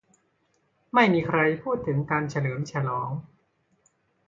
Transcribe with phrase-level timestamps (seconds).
[0.93, 3.09] ไม่มีใครพูดถึงการเฉลิมฉลอง